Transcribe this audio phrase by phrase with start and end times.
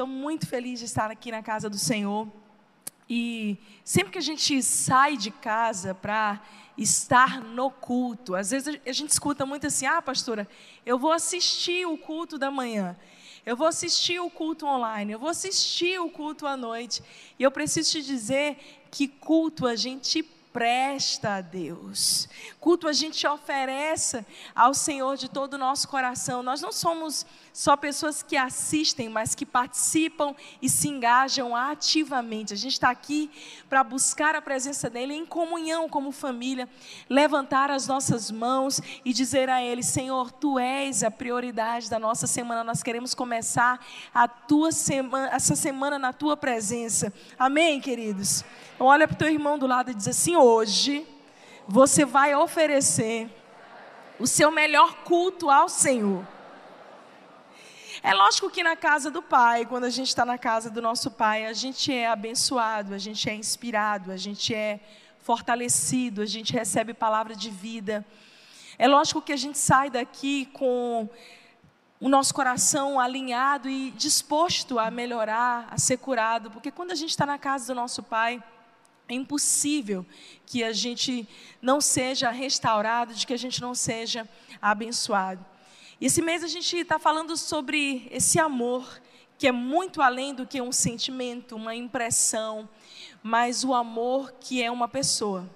[0.00, 2.26] estou muito feliz de estar aqui na casa do Senhor.
[3.06, 6.40] E sempre que a gente sai de casa para
[6.78, 10.48] estar no culto, às vezes a gente escuta muito assim: ah, pastora,
[10.86, 12.96] eu vou assistir o culto da manhã,
[13.44, 17.02] eu vou assistir o culto online, eu vou assistir o culto à noite.
[17.38, 18.56] E eu preciso te dizer
[18.90, 22.28] que culto a gente presta a Deus.
[22.58, 26.42] Culto a gente oferece ao Senhor de todo o nosso coração.
[26.42, 32.54] Nós não somos só pessoas que assistem, mas que participam e se engajam ativamente.
[32.54, 33.30] A gente está aqui
[33.68, 36.68] para buscar a presença dEle em comunhão como família,
[37.08, 42.26] levantar as nossas mãos e dizer a Ele: Senhor, Tu és a prioridade da nossa
[42.26, 42.62] semana.
[42.62, 47.12] Nós queremos começar a tua semana, essa semana na Tua presença.
[47.38, 48.44] Amém, queridos?
[48.74, 51.06] Então, olha para o teu irmão do lado e diz assim: hoje
[51.66, 53.30] você vai oferecer
[54.18, 56.24] o seu melhor culto ao Senhor.
[58.02, 61.10] É lógico que na casa do Pai, quando a gente está na casa do nosso
[61.10, 64.80] Pai, a gente é abençoado, a gente é inspirado, a gente é
[65.18, 68.02] fortalecido, a gente recebe palavra de vida.
[68.78, 71.10] É lógico que a gente sai daqui com
[72.00, 77.10] o nosso coração alinhado e disposto a melhorar, a ser curado, porque quando a gente
[77.10, 78.42] está na casa do nosso Pai,
[79.10, 80.06] é impossível
[80.46, 81.28] que a gente
[81.60, 84.26] não seja restaurado, de que a gente não seja
[84.62, 85.44] abençoado.
[86.00, 89.02] E esse mês a gente está falando sobre esse amor,
[89.36, 92.66] que é muito além do que um sentimento, uma impressão,
[93.22, 95.46] mas o amor que é uma pessoa.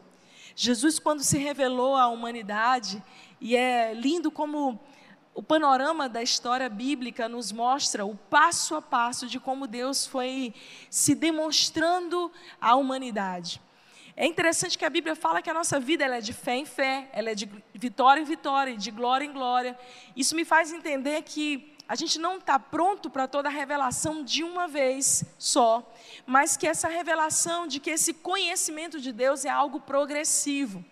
[0.55, 3.03] Jesus, quando se revelou à humanidade,
[3.41, 4.79] e é lindo como
[5.33, 10.53] o panorama da história bíblica nos mostra o passo a passo de como Deus foi
[10.91, 13.63] se demonstrando à humanidade.
[14.17, 16.65] É interessante que a Bíblia fala que a nossa vida ela é de fé em
[16.65, 19.77] fé, ela é de vitória em vitória, de glória em glória.
[20.15, 24.45] Isso me faz entender que a gente não está pronto para toda a revelação de
[24.45, 25.93] uma vez só,
[26.25, 30.85] mas que essa revelação de que esse conhecimento de Deus é algo progressivo.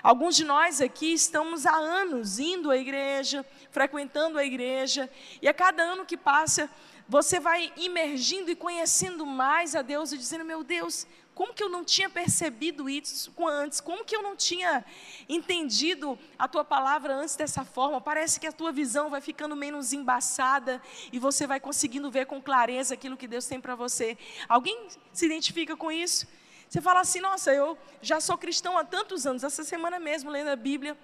[0.00, 5.10] Alguns de nós aqui estamos há anos indo à igreja, frequentando a igreja,
[5.42, 6.70] e a cada ano que passa,
[7.08, 11.68] você vai imergindo e conhecendo mais a Deus e dizendo: Meu Deus, como que eu
[11.68, 13.80] não tinha percebido isso antes?
[13.80, 14.84] Como que eu não tinha
[15.28, 18.00] entendido a tua palavra antes dessa forma?
[18.00, 20.80] Parece que a tua visão vai ficando menos embaçada
[21.12, 24.16] e você vai conseguindo ver com clareza aquilo que Deus tem para você.
[24.48, 26.26] Alguém se identifica com isso?
[26.68, 30.48] Você fala assim, nossa, eu já sou cristão há tantos anos, essa semana mesmo, lendo
[30.48, 30.96] a Bíblia.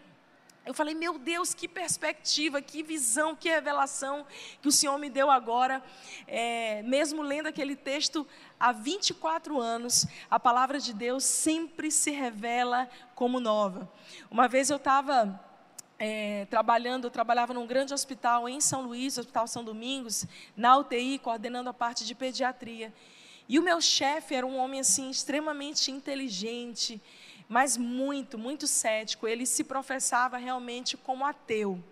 [0.65, 4.27] Eu falei, meu Deus, que perspectiva, que visão, que revelação
[4.61, 5.83] que o Senhor me deu agora.
[6.27, 8.27] É, mesmo lendo aquele texto
[8.59, 13.91] há 24 anos, a palavra de Deus sempre se revela como nova.
[14.31, 15.41] Uma vez eu estava
[15.99, 21.19] é, trabalhando, eu trabalhava num grande hospital em São Luís, Hospital São Domingos, na UTI,
[21.19, 22.93] coordenando a parte de pediatria.
[23.49, 27.03] E o meu chefe era um homem assim extremamente inteligente,
[27.51, 29.27] mas muito, muito cético.
[29.27, 31.83] Ele se professava realmente como ateu.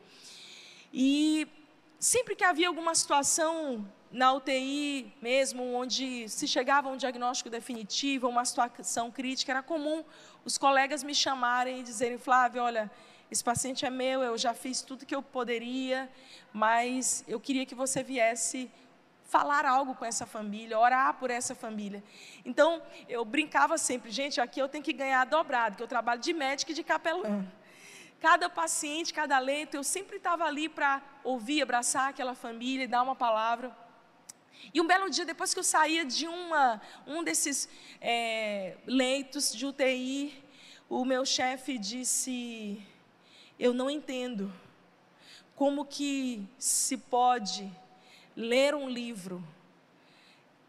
[0.92, 1.48] E
[1.98, 8.28] sempre que havia alguma situação na UTI mesmo, onde se chegava a um diagnóstico definitivo,
[8.28, 10.04] uma situação crítica, era comum
[10.44, 12.88] os colegas me chamarem e dizerem, Flávio, olha,
[13.28, 16.08] esse paciente é meu, eu já fiz tudo que eu poderia,
[16.52, 18.70] mas eu queria que você viesse
[19.28, 22.02] falar algo com essa família, orar por essa família.
[22.44, 26.32] Então, eu brincava sempre, gente, aqui eu tenho que ganhar dobrado, que eu trabalho de
[26.32, 27.46] médico e de capelão.
[28.20, 33.02] Cada paciente, cada leito, eu sempre estava ali para ouvir, abraçar aquela família e dar
[33.02, 33.70] uma palavra.
[34.72, 37.68] E um belo dia, depois que eu saía de uma, um desses
[38.00, 40.42] é, leitos de UTI,
[40.88, 42.82] o meu chefe disse:
[43.58, 44.52] Eu não entendo
[45.54, 47.70] como que se pode
[48.38, 49.42] ler um livro.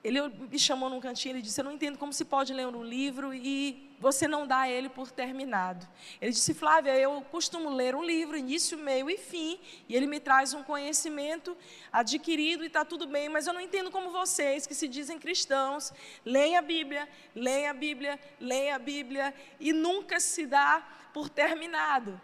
[0.04, 2.84] Ele me chamou num cantinho e disse: Eu não entendo como se pode ler um
[2.84, 5.88] livro e você não dá ele por terminado.
[6.20, 10.20] Ele disse: Flávia, eu costumo ler um livro, início, meio e fim, e ele me
[10.20, 11.56] traz um conhecimento
[11.92, 15.94] adquirido e está tudo bem, mas eu não entendo como vocês, que se dizem cristãos,
[16.26, 20.82] leem a Bíblia, leem a Bíblia, leem a Bíblia e nunca se dá
[21.14, 22.20] por terminado.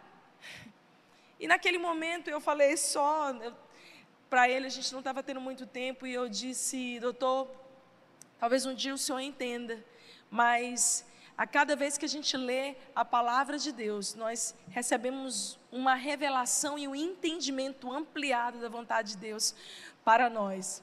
[1.37, 3.64] E naquele momento eu falei só, eu
[4.29, 7.49] para ele a gente não estava tendo muito tempo e eu disse, doutor,
[8.39, 9.83] talvez um dia o senhor entenda,
[10.29, 11.05] mas
[11.37, 16.79] a cada vez que a gente lê a palavra de Deus, nós recebemos uma revelação
[16.79, 19.53] e um entendimento ampliado da vontade de Deus
[20.03, 20.81] para nós.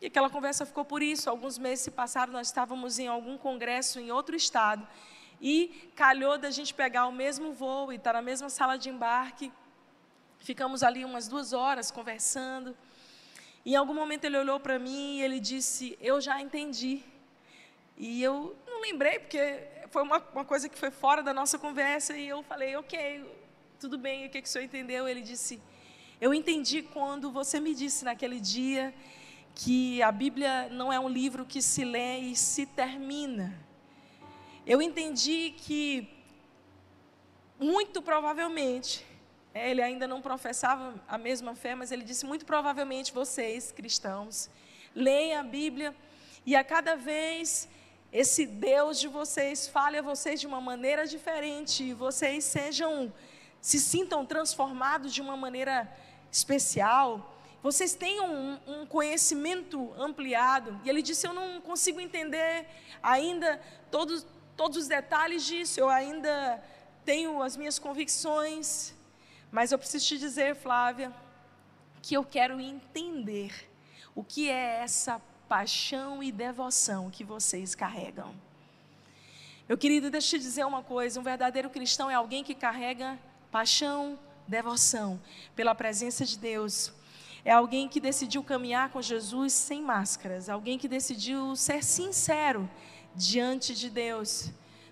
[0.00, 1.28] E aquela conversa ficou por isso.
[1.28, 4.86] Alguns meses se passaram, nós estávamos em algum congresso em outro estado.
[5.40, 9.52] E calhou da gente pegar o mesmo voo e estar na mesma sala de embarque.
[10.40, 12.74] Ficamos ali umas duas horas conversando.
[13.64, 17.02] Em algum momento ele olhou para mim e ele disse: Eu já entendi.
[17.96, 22.16] E eu não lembrei, porque foi uma, uma, coisa que foi fora da nossa conversa.
[22.16, 23.22] E eu falei: Ok,
[23.78, 25.06] tudo bem, o que, que o senhor entendeu?
[25.06, 25.60] Ele disse:
[26.18, 28.94] Eu entendi quando você me disse naquele dia
[29.54, 33.54] que a Bíblia não é um livro que se lê e se termina.
[34.66, 36.08] Eu entendi que,
[37.58, 39.04] muito provavelmente,
[39.54, 44.48] ele ainda não professava a mesma fé, mas ele disse: muito provavelmente vocês, cristãos,
[44.94, 45.94] leem a Bíblia
[46.46, 47.68] e a cada vez
[48.12, 53.12] esse Deus de vocês fale a vocês de uma maneira diferente e vocês sejam,
[53.60, 55.88] se sintam transformados de uma maneira
[56.30, 57.36] especial.
[57.62, 60.80] Vocês tenham um, um conhecimento ampliado.
[60.84, 62.66] E ele disse: Eu não consigo entender
[63.02, 63.60] ainda
[63.90, 64.26] todos,
[64.56, 66.62] todos os detalhes disso, eu ainda
[67.04, 68.94] tenho as minhas convicções.
[69.50, 71.12] Mas eu preciso te dizer, Flávia,
[72.02, 73.68] que eu quero entender
[74.14, 78.34] o que é essa paixão e devoção que vocês carregam.
[79.68, 83.18] Meu querido, deixa eu te dizer uma coisa: um verdadeiro cristão é alguém que carrega
[83.50, 85.20] paixão, devoção
[85.54, 86.92] pela presença de Deus.
[87.44, 92.68] É alguém que decidiu caminhar com Jesus sem máscaras, alguém que decidiu ser sincero
[93.14, 94.50] diante de Deus.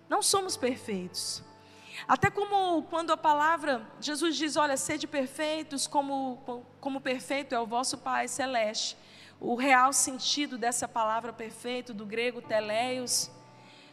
[0.09, 1.43] Não somos perfeitos,
[2.07, 7.67] até como quando a palavra, Jesus diz: Olha, sede perfeitos, como, como perfeito é o
[7.67, 8.97] vosso Pai celeste.
[9.41, 13.31] O real sentido dessa palavra perfeito, do grego teleios,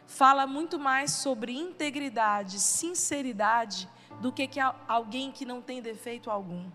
[0.07, 3.87] fala muito mais sobre integridade, sinceridade,
[4.21, 6.69] do que, que alguém que não tem defeito algum.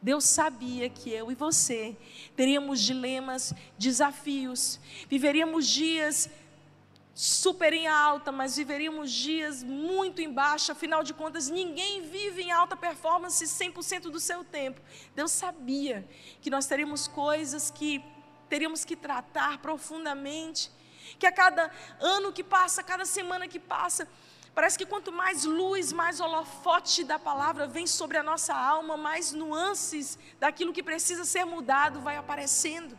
[0.00, 1.96] Deus sabia que eu e você
[2.36, 4.78] teríamos dilemas, desafios,
[5.08, 6.30] viveríamos dias
[7.20, 12.52] super em alta, mas viveríamos dias muito em baixa, afinal de contas, ninguém vive em
[12.52, 14.80] alta performance 100% do seu tempo.
[15.16, 16.08] Deus sabia
[16.40, 18.04] que nós teríamos coisas que
[18.48, 20.70] teríamos que tratar profundamente,
[21.18, 21.68] que a cada
[21.98, 24.06] ano que passa, cada semana que passa,
[24.54, 29.32] parece que quanto mais luz, mais holofote da palavra vem sobre a nossa alma, mais
[29.32, 32.96] nuances daquilo que precisa ser mudado vai aparecendo.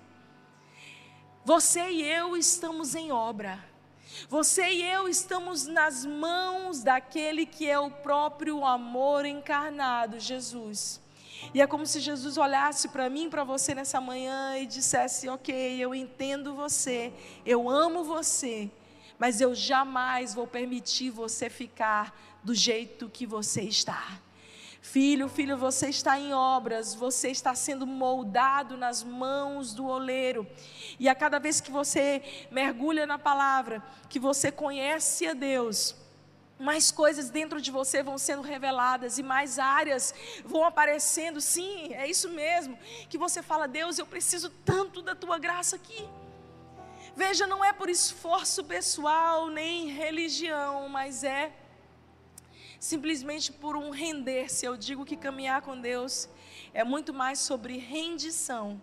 [1.45, 3.68] Você e eu estamos em obra.
[4.27, 11.01] Você e eu estamos nas mãos daquele que é o próprio amor encarnado, Jesus.
[11.53, 15.53] E é como se Jesus olhasse para mim, para você nessa manhã e dissesse: Ok,
[15.79, 17.13] eu entendo você,
[17.45, 18.69] eu amo você,
[19.17, 24.19] mas eu jamais vou permitir você ficar do jeito que você está.
[24.81, 30.47] Filho, filho, você está em obras, você está sendo moldado nas mãos do oleiro.
[30.97, 35.95] E a cada vez que você mergulha na palavra, que você conhece a Deus,
[36.57, 40.13] mais coisas dentro de você vão sendo reveladas e mais áreas
[40.45, 41.39] vão aparecendo.
[41.41, 42.77] Sim, é isso mesmo.
[43.09, 46.07] Que você fala, Deus, eu preciso tanto da tua graça aqui.
[47.15, 51.51] Veja, não é por esforço pessoal nem religião, mas é
[52.79, 54.65] simplesmente por um render-se.
[54.65, 56.29] Eu digo que caminhar com Deus
[56.73, 58.81] é muito mais sobre rendição,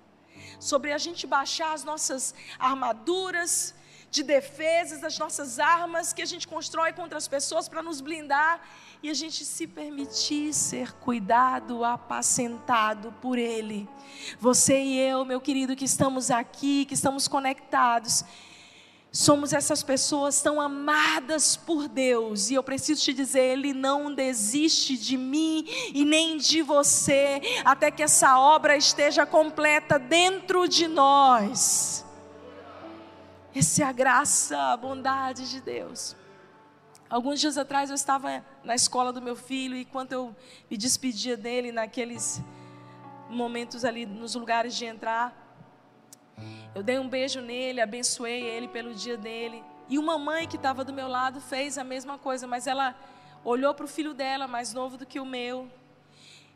[0.60, 3.74] sobre a gente baixar as nossas armaduras
[4.10, 8.60] de defesas, as nossas armas que a gente constrói contra as pessoas para nos blindar
[9.02, 13.88] e a gente se permitir ser cuidado, apacentado por Ele.
[14.38, 18.24] Você e eu, meu querido, que estamos aqui, que estamos conectados,
[19.16, 24.96] somos essas pessoas tão amadas por Deus, e eu preciso te dizer: Ele não desiste
[24.96, 32.04] de mim e nem de você, até que essa obra esteja completa dentro de nós.
[33.54, 36.14] Essa é a graça, a bondade de Deus.
[37.08, 40.36] Alguns dias atrás eu estava na escola do meu filho, e enquanto eu
[40.70, 42.42] me despedia dele, naqueles
[43.30, 45.45] momentos ali, nos lugares de entrar,
[46.74, 49.64] eu dei um beijo nele, abençoei ele pelo dia dele.
[49.88, 52.94] E uma mãe que estava do meu lado fez a mesma coisa, mas ela
[53.44, 55.70] olhou para o filho dela, mais novo do que o meu.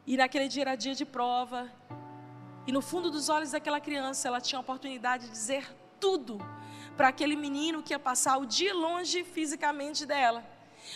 [0.06, 1.70] E naquele dia era dia de prova.
[2.66, 5.64] E no fundo dos olhos daquela criança, ela tinha a oportunidade de dizer
[5.98, 6.38] tudo
[6.96, 10.44] para aquele menino que ia passar o dia longe fisicamente dela.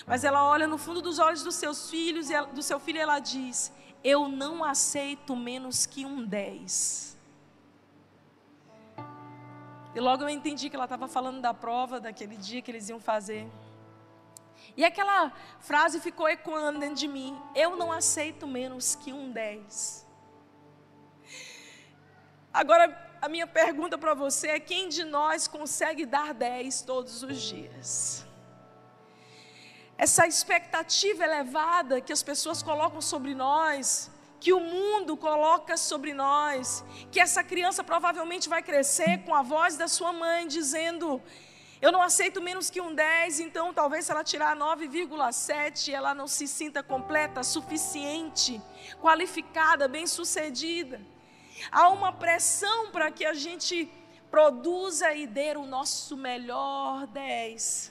[0.06, 3.20] Mas ela olha no fundo dos olhos dos seus filhos do seu filho e ela
[3.20, 3.72] diz:
[4.02, 7.13] Eu não aceito menos que um dez.
[9.94, 12.98] E logo eu entendi que ela estava falando da prova daquele dia que eles iam
[12.98, 13.46] fazer.
[14.76, 20.04] E aquela frase ficou ecoando dentro de mim: Eu não aceito menos que um 10.
[22.52, 22.86] Agora,
[23.20, 28.26] a minha pergunta para você é: quem de nós consegue dar 10 todos os dias?
[29.96, 34.10] Essa expectativa elevada que as pessoas colocam sobre nós,
[34.44, 39.78] que o mundo coloca sobre nós, que essa criança provavelmente vai crescer com a voz
[39.78, 41.22] da sua mãe dizendo:
[41.80, 46.28] Eu não aceito menos que um 10, então talvez se ela tirar 9,7, ela não
[46.28, 48.60] se sinta completa, suficiente,
[49.00, 51.00] qualificada, bem-sucedida.
[51.72, 53.90] Há uma pressão para que a gente
[54.30, 57.90] produza e dê o nosso melhor 10.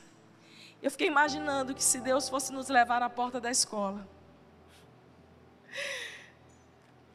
[0.83, 4.07] Eu fiquei imaginando que se Deus fosse nos levar na porta da escola,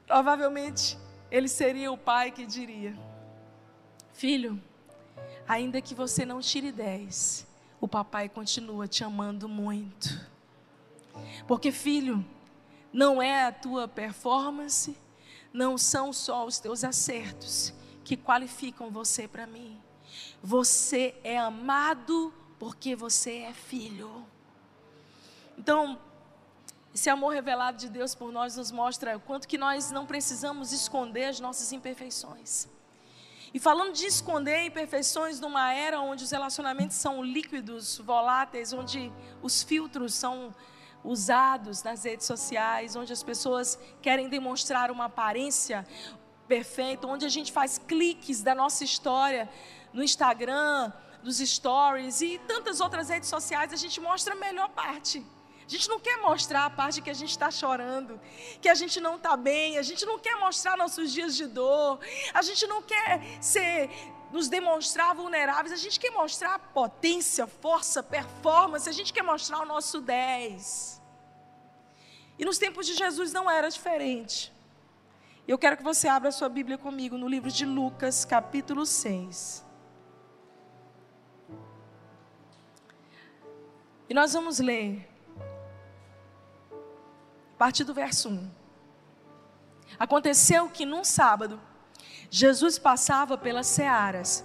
[0.08, 0.98] Provavelmente
[1.30, 2.98] ele seria o pai que diria:
[4.14, 4.60] Filho,
[5.46, 7.46] ainda que você não tire 10,
[7.78, 10.26] o papai continua te amando muito.
[11.46, 12.24] Porque, filho,
[12.92, 14.96] não é a tua performance,
[15.52, 19.78] não são só os teus acertos que qualificam você para mim.
[20.42, 24.24] Você é amado porque você é filho.
[25.58, 25.98] Então,
[26.99, 30.73] esse amor revelado de Deus por nós nos mostra o quanto que nós não precisamos
[30.73, 32.67] esconder as nossas imperfeições.
[33.55, 39.62] E falando de esconder imperfeições numa era onde os relacionamentos são líquidos, voláteis, onde os
[39.62, 40.52] filtros são
[41.05, 45.87] usados nas redes sociais, onde as pessoas querem demonstrar uma aparência
[46.49, 49.49] perfeita, onde a gente faz cliques da nossa história
[49.93, 55.25] no Instagram, nos stories e tantas outras redes sociais, a gente mostra a melhor parte.
[55.68, 58.18] A gente não quer mostrar a parte que a gente está chorando,
[58.58, 62.00] que a gente não está bem, a gente não quer mostrar nossos dias de dor,
[62.32, 63.90] a gente não quer ser,
[64.32, 69.66] nos demonstrar vulneráveis, a gente quer mostrar potência, força, performance, a gente quer mostrar o
[69.66, 71.02] nosso 10.
[72.38, 74.50] E nos tempos de Jesus não era diferente.
[75.46, 79.62] Eu quero que você abra a sua Bíblia comigo no livro de Lucas, capítulo 6.
[84.08, 85.17] E nós vamos ler
[87.58, 88.48] a partir do verso 1.
[89.98, 91.60] Aconteceu que num sábado,
[92.30, 94.44] Jesus passava pelas searas,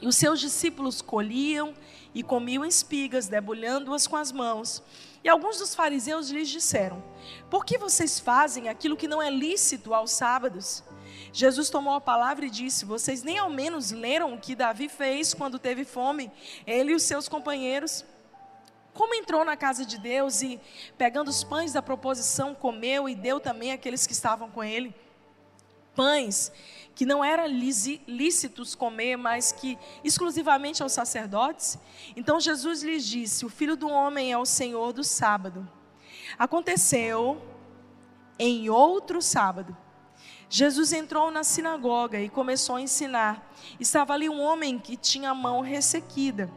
[0.00, 1.74] e os seus discípulos colhiam
[2.14, 4.80] e comiam espigas, debulhando-as com as mãos.
[5.24, 7.02] E alguns dos fariseus lhes disseram:
[7.50, 10.84] Por que vocês fazem aquilo que não é lícito aos sábados?
[11.32, 15.34] Jesus tomou a palavra e disse: Vocês nem ao menos leram o que Davi fez
[15.34, 16.30] quando teve fome,
[16.64, 18.04] ele e os seus companheiros
[18.94, 20.60] como entrou na casa de Deus e,
[20.96, 24.94] pegando os pães da proposição, comeu e deu também àqueles que estavam com ele.
[25.94, 26.50] Pães
[26.94, 31.76] que não eram lícitos comer, mas que exclusivamente aos sacerdotes.
[32.16, 35.68] Então Jesus lhes disse: O filho do homem é o senhor do sábado.
[36.38, 37.42] Aconteceu
[38.38, 39.76] em outro sábado.
[40.48, 43.52] Jesus entrou na sinagoga e começou a ensinar.
[43.80, 46.48] Estava ali um homem que tinha a mão ressequida.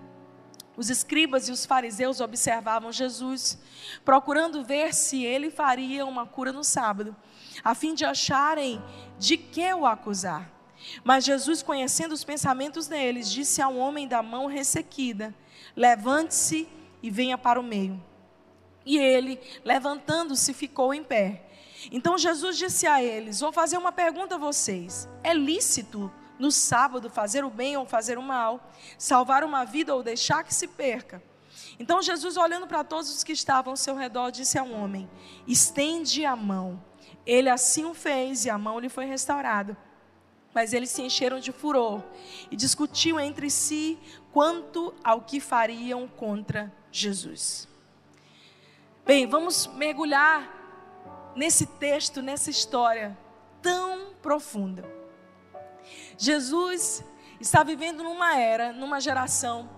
[0.78, 3.58] Os escribas e os fariseus observavam Jesus,
[4.06, 7.16] procurando ver se ele faria uma cura no sábado,
[7.64, 8.80] a fim de acharem
[9.18, 10.52] de que o acusar.
[11.04, 15.34] Mas Jesus, conhecendo os pensamentos deles, disse ao homem da mão ressequida:
[15.76, 16.68] Levante-se
[17.02, 18.00] e venha para o meio.
[18.86, 21.44] E ele, levantando-se, ficou em pé.
[21.92, 27.10] Então Jesus disse a eles: Vou fazer uma pergunta a vocês: É lícito no sábado
[27.10, 31.22] fazer o bem ou fazer o mal, salvar uma vida ou deixar que se perca.
[31.80, 35.10] Então Jesus, olhando para todos os que estavam ao seu redor, disse ao homem:
[35.48, 36.82] Estende a mão.
[37.26, 39.78] Ele assim o fez e a mão lhe foi restaurada.
[40.54, 42.02] Mas eles se encheram de furor
[42.50, 44.00] e discutiam entre si
[44.32, 47.68] quanto ao que fariam contra Jesus.
[49.06, 50.58] Bem, vamos mergulhar
[51.36, 53.16] nesse texto, nessa história
[53.62, 54.84] tão profunda.
[56.18, 57.04] Jesus
[57.40, 59.70] está vivendo numa era, numa geração,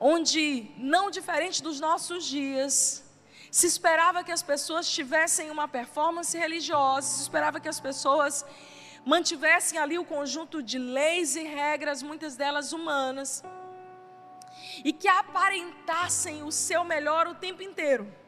[0.00, 3.04] onde, não diferente dos nossos dias,
[3.50, 8.44] se esperava que as pessoas tivessem uma performance religiosa, se esperava que as pessoas
[9.06, 13.44] mantivessem ali o conjunto de leis e regras, muitas delas humanas,
[14.84, 18.23] e que aparentassem o seu melhor o tempo inteiro.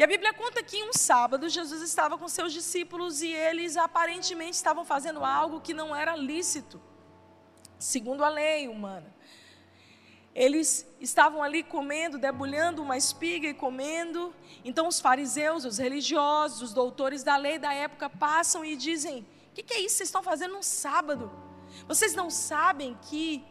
[0.00, 4.56] E a Bíblia conta que um sábado Jesus estava com seus discípulos e eles aparentemente
[4.56, 6.80] estavam fazendo algo que não era lícito,
[7.78, 9.14] segundo a lei humana.
[10.34, 14.34] Eles estavam ali comendo, debulhando uma espiga e comendo.
[14.64, 19.54] Então os fariseus, os religiosos, os doutores da lei da época passam e dizem: O
[19.54, 19.96] que, que é isso?
[19.96, 21.30] Vocês estão fazendo no sábado?
[21.86, 23.44] Vocês não sabem que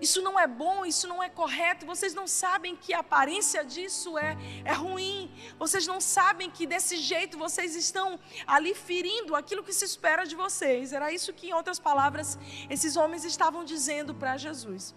[0.00, 1.86] isso não é bom, isso não é correto.
[1.86, 5.30] Vocês não sabem que a aparência disso é, é ruim.
[5.58, 10.36] Vocês não sabem que desse jeito vocês estão ali ferindo aquilo que se espera de
[10.36, 10.92] vocês.
[10.92, 14.94] Era isso que, em outras palavras, esses homens estavam dizendo para Jesus.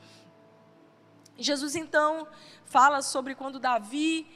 [1.38, 2.28] Jesus então
[2.66, 4.28] fala sobre quando Davi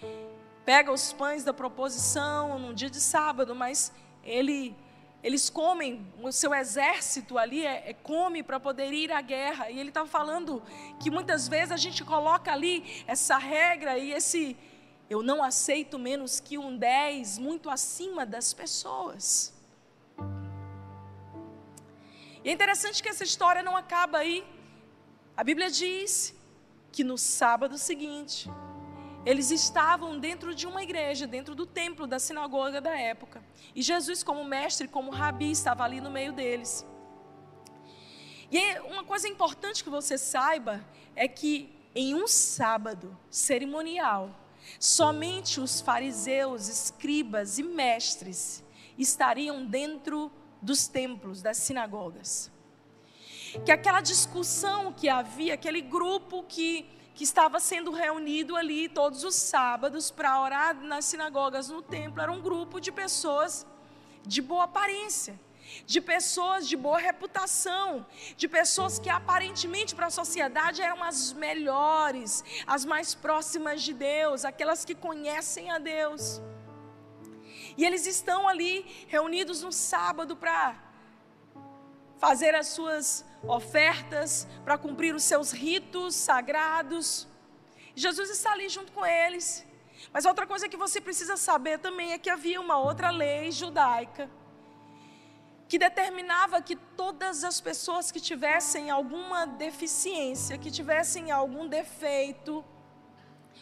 [0.65, 3.91] pega os pães da proposição num dia de sábado, mas
[4.23, 4.75] ele,
[5.23, 9.71] eles comem, o seu exército ali é, é come para poder ir à guerra.
[9.71, 10.61] E ele estava falando
[10.99, 14.57] que muitas vezes a gente coloca ali essa regra e esse
[15.09, 19.53] eu não aceito menos que um 10 muito acima das pessoas.
[22.43, 24.45] E é interessante que essa história não acaba aí.
[25.37, 26.35] A Bíblia diz
[26.91, 28.49] que no sábado seguinte,
[29.25, 33.41] eles estavam dentro de uma igreja, dentro do templo da sinagoga da época.
[33.73, 36.85] E Jesus, como mestre, como rabi, estava ali no meio deles.
[38.51, 40.83] E uma coisa importante que você saiba
[41.15, 44.29] é que em um sábado cerimonial,
[44.79, 48.63] somente os fariseus, escribas e mestres
[48.97, 52.51] estariam dentro dos templos, das sinagogas.
[53.65, 59.35] Que aquela discussão que havia, aquele grupo que que estava sendo reunido ali todos os
[59.35, 63.65] sábados para orar nas sinagogas no templo, era um grupo de pessoas
[64.25, 65.39] de boa aparência,
[65.85, 68.05] de pessoas de boa reputação,
[68.35, 74.45] de pessoas que aparentemente para a sociedade eram as melhores, as mais próximas de Deus,
[74.45, 76.41] aquelas que conhecem a Deus.
[77.77, 80.75] E eles estão ali reunidos no sábado para
[82.23, 87.27] fazer as suas ofertas, para cumprir os seus ritos sagrados.
[87.93, 89.65] Jesus está ali junto com eles.
[90.13, 94.29] Mas outra coisa que você precisa saber também é que havia uma outra lei judaica
[95.67, 102.63] que determinava que todas as pessoas que tivessem alguma deficiência, que tivessem algum defeito,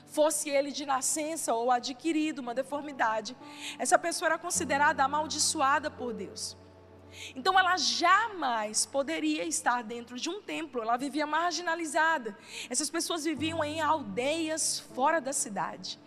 [0.05, 3.35] fosse ele de nascença ou adquirido uma deformidade,
[3.79, 6.60] essa pessoa era considerada amaldiçoada por Deus.
[7.35, 12.37] Então ela jamais poderia estar dentro de um templo, ela vivia marginalizada.
[12.69, 15.99] Essas pessoas viviam em aldeias fora da cidade,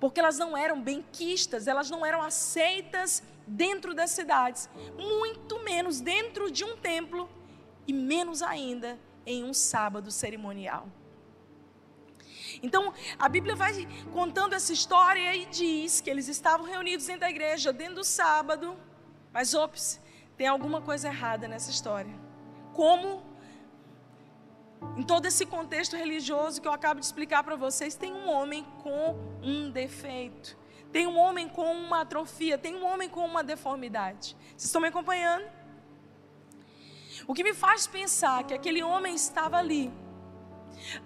[0.00, 6.50] porque elas não eram benquistas, elas não eram aceitas dentro das cidades, muito menos dentro
[6.50, 7.28] de um templo
[7.86, 10.88] e menos ainda em um sábado cerimonial.
[12.62, 17.30] Então, a Bíblia vai contando essa história e diz que eles estavam reunidos dentro da
[17.30, 18.76] igreja, dentro do sábado,
[19.32, 20.00] mas ops,
[20.36, 22.12] tem alguma coisa errada nessa história.
[22.72, 23.22] Como,
[24.96, 28.64] em todo esse contexto religioso que eu acabo de explicar para vocês, tem um homem
[28.82, 30.56] com um defeito,
[30.92, 34.36] tem um homem com uma atrofia, tem um homem com uma deformidade.
[34.48, 35.44] Vocês estão me acompanhando?
[37.26, 39.90] O que me faz pensar que aquele homem estava ali,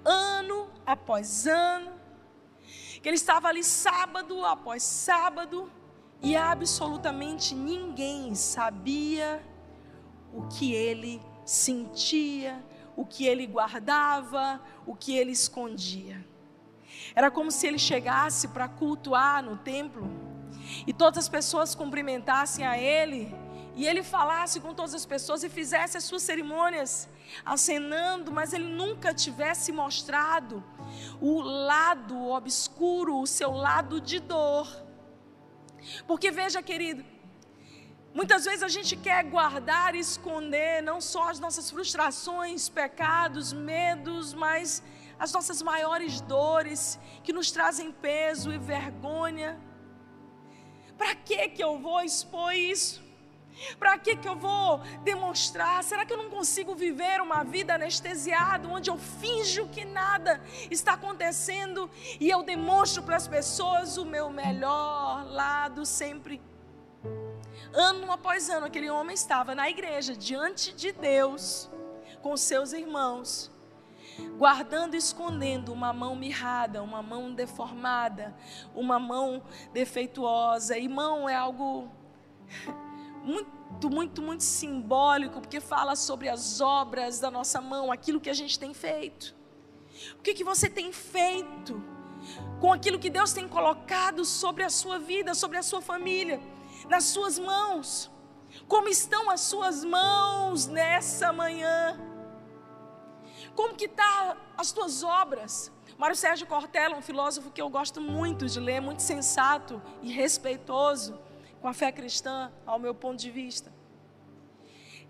[0.04, 1.92] ano após ano,
[3.02, 5.70] que ele estava ali sábado após sábado,
[6.22, 9.42] e absolutamente ninguém sabia
[10.32, 12.62] o que ele sentia,
[12.96, 16.24] o que ele guardava, o que ele escondia.
[17.14, 20.10] Era como se ele chegasse para cultuar no templo
[20.86, 23.32] e todas as pessoas cumprimentassem a ele
[23.76, 27.08] e ele falasse com todas as pessoas e fizesse as suas cerimônias
[27.44, 30.64] acenando, mas ele nunca tivesse mostrado
[31.20, 34.87] o lado obscuro, o seu lado de dor
[36.06, 37.04] porque veja, querido,
[38.14, 44.34] muitas vezes a gente quer guardar e esconder não só as nossas frustrações, pecados, medos,
[44.34, 44.82] mas
[45.18, 49.60] as nossas maiores dores que nos trazem peso e vergonha.
[50.96, 53.07] Para que que eu vou expor isso?
[53.78, 55.82] Para que, que eu vou demonstrar?
[55.82, 60.40] Será que eu não consigo viver uma vida anestesiada, onde eu finjo que nada
[60.70, 61.90] está acontecendo
[62.20, 66.40] e eu demonstro para as pessoas o meu melhor lado sempre?
[67.72, 71.70] Ano após ano, aquele homem estava na igreja, diante de Deus,
[72.22, 73.50] com seus irmãos,
[74.38, 78.34] guardando e escondendo uma mão mirrada, uma mão deformada,
[78.74, 79.42] uma mão
[79.72, 80.78] defeituosa.
[80.78, 81.90] E mão é algo
[83.24, 88.34] muito, muito, muito simbólico, porque fala sobre as obras da nossa mão, aquilo que a
[88.34, 89.34] gente tem feito.
[90.18, 91.82] O que, que você tem feito
[92.60, 96.40] com aquilo que Deus tem colocado sobre a sua vida, sobre a sua família,
[96.88, 98.10] nas suas mãos?
[98.66, 101.98] Como estão as suas mãos nessa manhã?
[103.54, 105.72] Como que tá as tuas obras?
[105.96, 111.18] Mário Sérgio Cortella, um filósofo que eu gosto muito de ler, muito sensato e respeitoso
[111.60, 113.72] com a fé cristã, ao meu ponto de vista.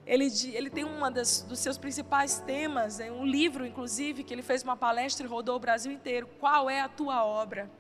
[0.07, 4.63] Ele, ele tem um dos seus principais temas, é um livro, inclusive, que ele fez
[4.63, 6.27] uma palestra e rodou o Brasil inteiro.
[6.41, 7.71] Qual é a tua obra?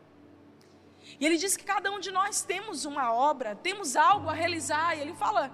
[1.18, 4.94] E ele diz que cada um de nós temos uma obra, temos algo a realizar.
[4.94, 5.50] E ele fala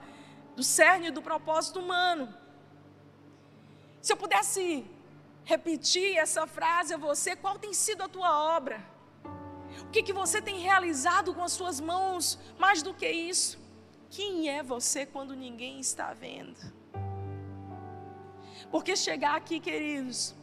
[0.57, 2.35] do cerne do propósito humano.
[4.03, 4.85] Se eu pudesse
[5.45, 8.83] repetir essa frase a você, qual tem sido a tua obra?
[9.83, 12.39] O que, que você tem realizado com as suas mãos?
[12.59, 13.59] Mais do que isso,
[14.11, 16.57] quem é você quando ninguém está vendo?
[18.71, 20.35] Porque chegar aqui, queridos,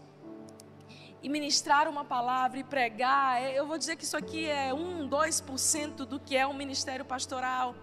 [1.24, 5.08] e ministrar uma palavra e pregar, é, eu vou dizer que isso aqui é 1,
[5.08, 7.76] 2% do que é um ministério pastoral.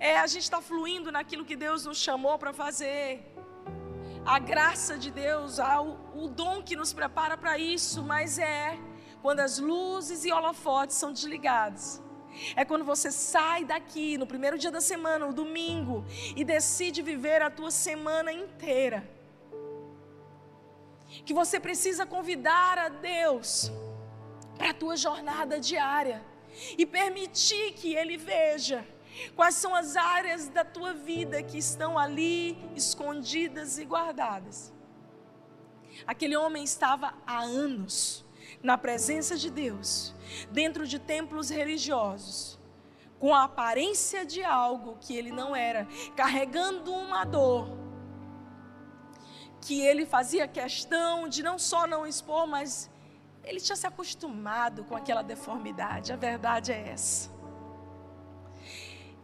[0.00, 3.24] É a gente está fluindo naquilo que Deus nos chamou para fazer.
[4.26, 8.78] A graça de Deus, o, o dom que nos prepara para isso, mas é
[9.24, 11.98] quando as luzes e holofotes são desligados.
[12.54, 16.04] É quando você sai daqui no primeiro dia da semana, no domingo,
[16.36, 19.08] e decide viver a tua semana inteira
[21.24, 23.72] que você precisa convidar a Deus
[24.58, 26.22] para a tua jornada diária
[26.76, 28.86] e permitir que Ele veja
[29.34, 34.70] quais são as áreas da tua vida que estão ali escondidas e guardadas.
[36.06, 38.23] Aquele homem estava há anos
[38.64, 40.14] na presença de Deus,
[40.50, 42.58] dentro de templos religiosos,
[43.20, 47.84] com a aparência de algo que ele não era, carregando uma dor
[49.60, 52.90] que ele fazia questão de não só não expor, mas
[53.42, 56.12] ele tinha se acostumado com aquela deformidade.
[56.12, 57.33] A verdade é essa.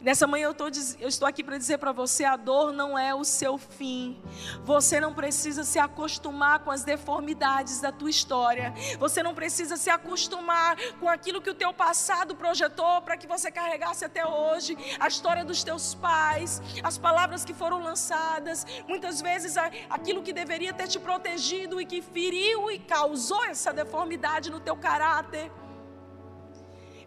[0.01, 0.65] Nessa manhã eu, tô,
[0.99, 4.19] eu estou aqui para dizer para você: a dor não é o seu fim.
[4.63, 8.73] Você não precisa se acostumar com as deformidades da tua história.
[8.97, 13.51] Você não precisa se acostumar com aquilo que o teu passado projetou para que você
[13.51, 14.75] carregasse até hoje.
[14.99, 19.55] A história dos teus pais, as palavras que foram lançadas, muitas vezes
[19.87, 24.75] aquilo que deveria ter te protegido e que feriu e causou essa deformidade no teu
[24.75, 25.51] caráter.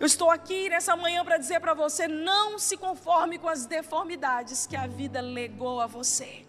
[0.05, 4.67] Eu estou aqui nessa manhã para dizer para você: não se conforme com as deformidades
[4.67, 6.45] que a vida legou a você.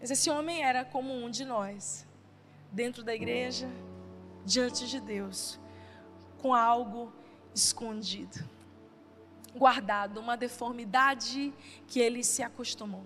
[0.00, 2.06] Mas esse homem era como um de nós,
[2.72, 3.68] dentro da igreja,
[4.46, 5.60] diante de Deus,
[6.38, 7.12] com algo
[7.54, 8.38] escondido,
[9.54, 11.52] guardado, uma deformidade
[11.86, 13.04] que ele se acostumou.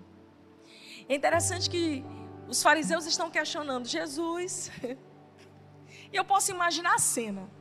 [1.09, 2.01] É interessante que
[2.47, 4.71] os fariseus estão questionando Jesus,
[6.13, 7.59] e eu posso imaginar a cena.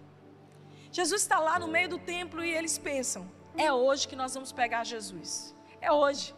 [0.92, 4.52] Jesus está lá no meio do templo e eles pensam: é hoje que nós vamos
[4.52, 5.54] pegar Jesus.
[5.80, 6.34] É hoje.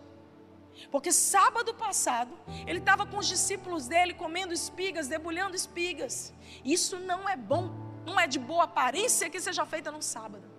[0.90, 2.32] Porque sábado passado,
[2.66, 6.32] ele estava com os discípulos dele comendo espigas, debulhando espigas.
[6.64, 7.70] Isso não é bom,
[8.04, 10.50] não é de boa aparência que seja feita no sábado.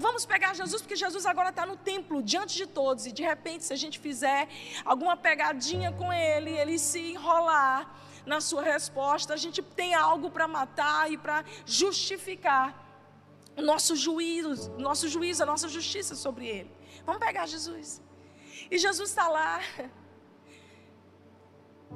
[0.00, 3.64] Vamos pegar Jesus, porque Jesus agora está no templo, diante de todos, e de repente,
[3.64, 4.48] se a gente fizer
[4.84, 10.48] alguma pegadinha com ele, ele se enrolar na sua resposta, a gente tem algo para
[10.48, 12.85] matar e para justificar
[13.56, 16.70] o nosso juízo, nosso juízo, a nossa justiça sobre ele.
[17.04, 18.02] Vamos pegar Jesus.
[18.70, 19.60] E Jesus está lá.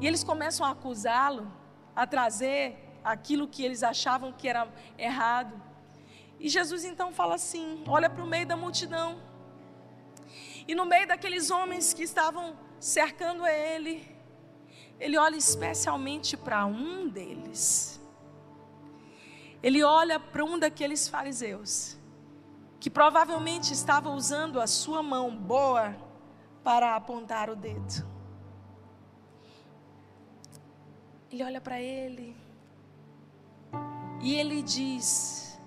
[0.01, 1.53] E eles começam a acusá-lo,
[1.95, 5.61] a trazer aquilo que eles achavam que era errado.
[6.39, 9.21] E Jesus então fala assim: olha para o meio da multidão.
[10.67, 14.09] E no meio daqueles homens que estavam cercando ele,
[14.99, 18.00] ele olha especialmente para um deles
[19.63, 21.99] ele olha para um daqueles fariseus,
[22.79, 25.95] que provavelmente estava usando a sua mão boa
[26.65, 28.09] para apontar o dedo.
[31.31, 32.37] Ele olha para ele
[34.23, 35.61] e ele diz,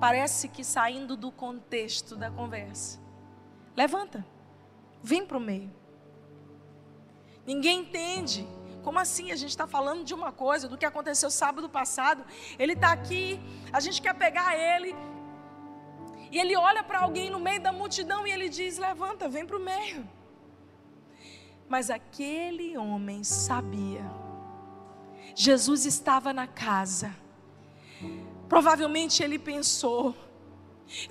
[0.00, 3.00] parece que saindo do contexto da conversa:
[3.76, 4.24] levanta,
[5.02, 5.76] vem para o meio.
[7.44, 8.46] Ninguém entende
[8.88, 9.30] como assim?
[9.30, 12.24] A gente está falando de uma coisa, do que aconteceu sábado passado.
[12.58, 13.38] Ele está aqui,
[13.70, 14.96] a gente quer pegar ele.
[16.32, 19.58] E ele olha para alguém no meio da multidão e ele diz: Levanta, vem para
[19.58, 20.08] o meio.
[21.68, 24.06] Mas aquele homem sabia.
[25.34, 27.14] Jesus estava na casa.
[28.48, 30.16] Provavelmente ele pensou: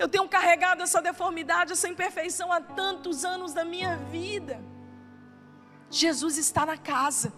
[0.00, 4.60] eu tenho carregado essa deformidade, essa imperfeição há tantos anos da minha vida.
[5.88, 7.32] Jesus está na casa.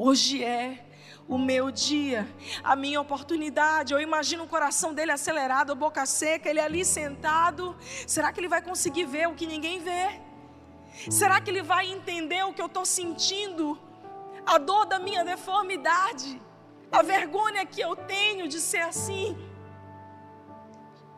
[0.00, 0.86] Hoje é
[1.26, 2.24] o meu dia,
[2.62, 3.92] a minha oportunidade.
[3.92, 7.76] Eu imagino o coração dele acelerado, a boca seca, ele ali sentado.
[8.06, 10.20] Será que ele vai conseguir ver o que ninguém vê?
[11.10, 13.76] Será que ele vai entender o que eu estou sentindo?
[14.46, 16.40] A dor da minha deformidade,
[16.92, 19.36] a vergonha que eu tenho de ser assim.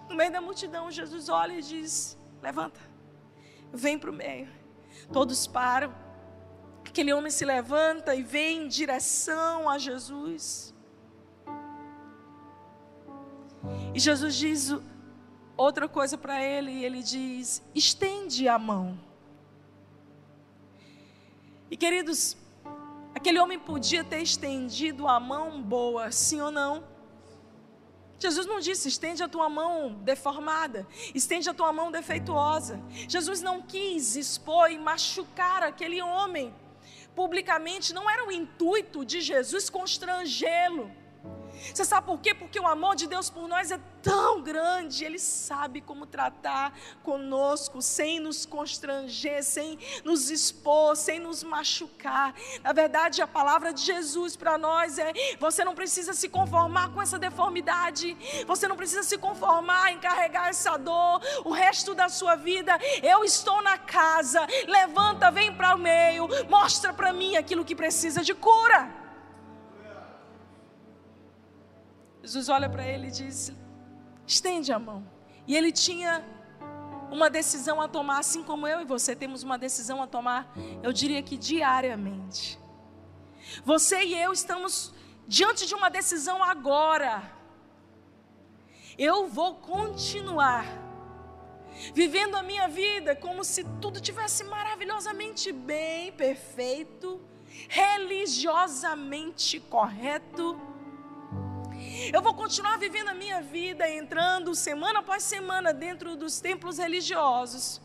[0.09, 2.81] No meio da multidão, Jesus olha e diz: Levanta,
[3.71, 4.49] vem para o meio.
[5.12, 5.95] Todos param.
[6.90, 10.74] Aquele homem se levanta e vem em direção a Jesus.
[13.94, 14.74] E Jesus diz
[15.57, 18.98] outra coisa para ele, e ele diz: estende a mão.
[21.70, 22.37] E queridos,
[23.14, 26.83] aquele homem podia ter estendido a mão boa, sim ou não?
[28.18, 32.83] Jesus não disse, estende a tua mão deformada, estende a tua mão defeituosa.
[33.09, 36.53] Jesus não quis expor e machucar aquele homem
[37.14, 40.90] publicamente, não era o intuito de Jesus constrangê-lo.
[41.75, 42.35] Você sabe por quê?
[42.35, 47.83] Porque o amor de Deus por nós é tão grande, Ele sabe como tratar conosco,
[47.83, 52.35] sem nos constranger, sem nos expor, sem nos machucar.
[52.62, 57.03] Na verdade, a palavra de Jesus para nós é: você não precisa se conformar com
[57.03, 62.37] essa deformidade, você não precisa se conformar em carregar essa dor o resto da sua
[62.37, 62.79] vida.
[63.03, 68.23] Eu estou na casa, levanta, vem para o meio, mostra para mim aquilo que precisa
[68.23, 69.01] de cura.
[72.22, 73.52] Jesus olha para ele e diz:
[74.26, 75.06] estende a mão.
[75.46, 76.24] E ele tinha
[77.11, 80.52] uma decisão a tomar, assim como eu e você temos uma decisão a tomar,
[80.83, 82.59] eu diria que diariamente.
[83.64, 84.94] Você e eu estamos
[85.26, 87.22] diante de uma decisão agora.
[88.96, 90.66] Eu vou continuar
[91.94, 97.20] vivendo a minha vida como se tudo tivesse maravilhosamente bem, perfeito,
[97.68, 100.69] religiosamente correto
[102.12, 107.81] eu vou continuar vivendo a minha vida, entrando semana após semana dentro dos templos religiosos,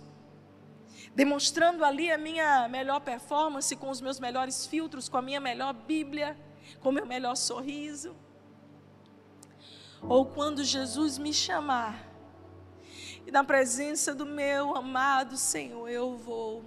[1.14, 5.74] demonstrando ali a minha melhor performance, com os meus melhores filtros, com a minha melhor
[5.74, 6.38] Bíblia,
[6.82, 8.16] com o meu melhor sorriso.
[10.02, 12.16] Ou quando Jesus me chamar,
[13.26, 16.64] e na presença do meu amado Senhor, eu vou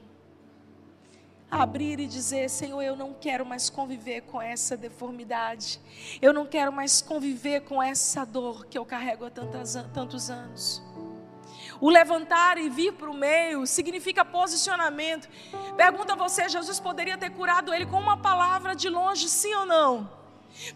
[1.51, 5.81] abrir e dizer: Senhor, eu não quero mais conviver com essa deformidade,
[6.21, 10.83] eu não quero mais conviver com essa dor que eu carrego há tantas, tantos anos.
[11.81, 15.29] O levantar e vir para o meio significa posicionamento.
[15.77, 19.67] Pergunta a você: Jesus poderia ter curado ele com uma palavra de longe, sim ou
[19.67, 20.18] não?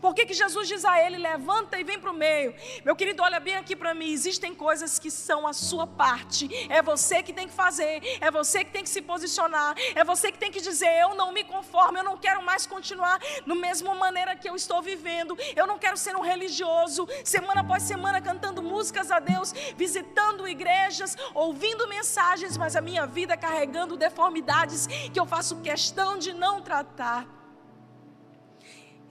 [0.01, 2.55] Por que, que Jesus diz a ele: levanta e vem para o meio?
[2.85, 4.11] Meu querido, olha bem aqui para mim.
[4.11, 6.49] Existem coisas que são a sua parte.
[6.69, 8.03] É você que tem que fazer.
[8.21, 9.75] É você que tem que se posicionar.
[9.95, 11.99] É você que tem que dizer: eu não me conformo.
[11.99, 15.37] Eu não quero mais continuar da mesma maneira que eu estou vivendo.
[15.57, 21.17] Eu não quero ser um religioso, semana após semana cantando músicas a Deus, visitando igrejas,
[21.35, 27.42] ouvindo mensagens, mas a minha vida carregando deformidades que eu faço questão de não tratar.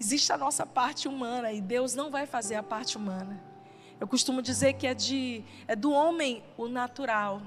[0.02, 3.40] Existe a nossa parte humana e Deus não vai fazer a parte humana.
[4.00, 7.40] Eu costumo dizer que é, de, é do homem o natural.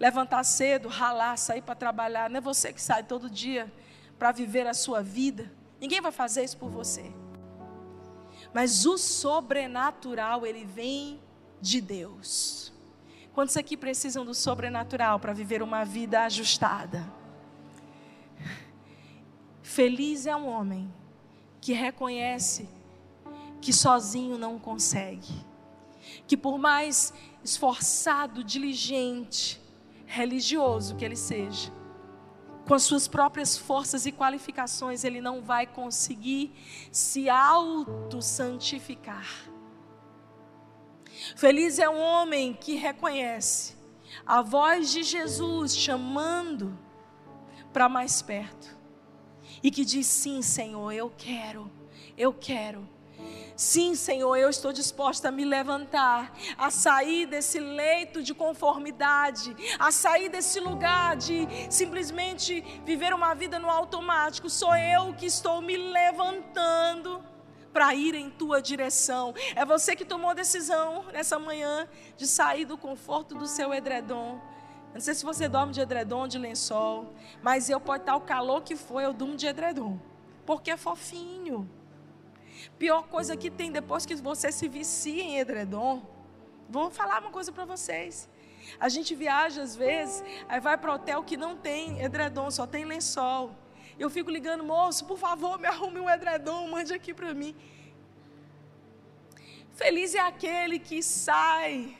[0.00, 2.30] Levantar cedo, ralar, sair para trabalhar.
[2.30, 3.70] Não é você que sai todo dia
[4.18, 5.52] para viver a sua vida.
[5.78, 7.12] Ninguém vai fazer isso por você.
[8.54, 11.20] Mas o sobrenatural, ele vem
[11.60, 12.72] de Deus.
[13.34, 17.06] Quantos aqui precisam do sobrenatural para viver uma vida ajustada?
[19.62, 20.90] Feliz é um homem
[21.66, 22.68] que reconhece
[23.60, 25.34] que sozinho não consegue,
[26.24, 29.60] que por mais esforçado, diligente,
[30.06, 31.72] religioso que ele seja,
[32.68, 36.54] com as suas próprias forças e qualificações, ele não vai conseguir
[36.92, 39.26] se auto-santificar.
[41.34, 43.74] Feliz é um homem que reconhece
[44.24, 46.78] a voz de Jesus chamando
[47.72, 48.75] para mais perto
[49.66, 51.68] e que diz: Sim, Senhor, eu quero,
[52.16, 52.88] eu quero.
[53.56, 59.90] Sim, Senhor, eu estou disposta a me levantar, a sair desse leito de conformidade, a
[59.90, 64.48] sair desse lugar de simplesmente viver uma vida no automático.
[64.48, 67.20] Sou eu que estou me levantando
[67.72, 69.34] para ir em tua direção.
[69.56, 74.40] É você que tomou a decisão nessa manhã de sair do conforto do seu edredom
[74.96, 78.62] não sei se você dorme de edredom, de lençol, mas eu pode estar o calor
[78.62, 80.00] que for, eu durmo de edredom,
[80.46, 81.68] porque é fofinho.
[82.78, 86.02] Pior coisa que tem depois que você se vicia em edredom.
[86.70, 88.26] Vou falar uma coisa para vocês.
[88.80, 92.86] A gente viaja às vezes, aí vai para hotel que não tem edredom, só tem
[92.86, 93.54] lençol.
[93.98, 97.54] Eu fico ligando, moço, por favor, me arrume um edredom, mande aqui para mim.
[99.74, 101.94] Feliz é aquele que sai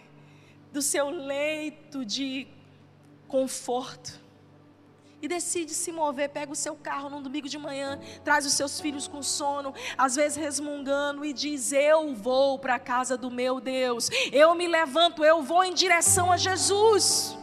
[0.72, 2.55] do seu leito de
[3.28, 4.26] conforto.
[5.20, 8.78] E decide se mover, pega o seu carro num domingo de manhã, traz os seus
[8.78, 13.58] filhos com sono, às vezes resmungando, e diz: Eu vou para a casa do meu
[13.58, 17.36] Deus, eu me levanto, eu vou em direção a Jesus.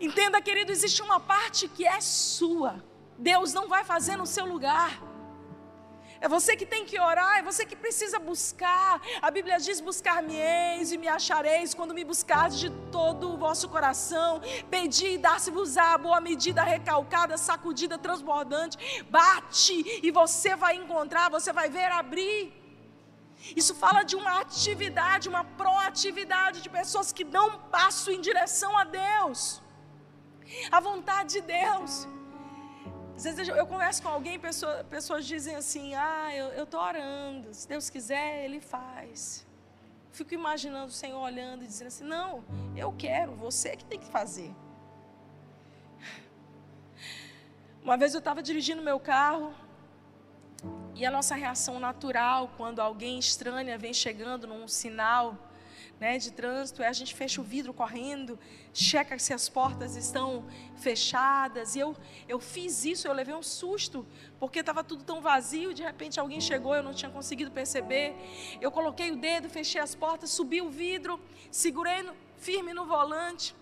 [0.00, 2.84] Entenda, querido, existe uma parte que é sua,
[3.16, 5.13] Deus não vai fazer no seu lugar.
[6.24, 8.92] É você que tem que orar, é você que precisa buscar.
[9.20, 14.30] A Bíblia diz: Buscar-me-eis e me achareis quando me buscardes de todo o vosso coração.
[14.70, 19.04] Pedi e dar-se-vos-á boa medida, recalcada, sacudida, transbordante.
[19.18, 22.40] Bate e você vai encontrar, você vai ver abrir.
[23.60, 28.72] Isso fala de uma atividade, uma proatividade de pessoas que dão um passo em direção
[28.78, 29.60] a Deus,
[30.72, 31.92] a vontade de Deus.
[33.16, 37.68] Às vezes eu converso com alguém, pessoa, pessoas dizem assim: Ah, eu estou orando, se
[37.68, 39.46] Deus quiser, Ele faz.
[40.10, 42.44] Fico imaginando o Senhor olhando e dizendo assim: Não,
[42.76, 44.52] eu quero, você que tem que fazer.
[47.82, 49.54] Uma vez eu estava dirigindo meu carro
[50.94, 55.36] e a nossa reação natural quando alguém estranha vem chegando num sinal
[56.00, 58.38] né, de trânsito é a gente fecha o vidro correndo,
[58.72, 60.44] checa se as portas estão
[60.76, 61.76] fechadas.
[61.76, 61.96] E eu,
[62.28, 64.06] eu fiz isso, eu levei um susto,
[64.38, 65.72] porque estava tudo tão vazio.
[65.72, 68.14] De repente alguém chegou, eu não tinha conseguido perceber.
[68.60, 73.54] Eu coloquei o dedo, fechei as portas, subi o vidro, segurei no, firme no volante.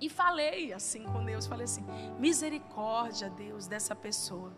[0.00, 1.84] E falei assim com Deus, falei assim:
[2.18, 4.52] misericórdia, Deus, dessa pessoa.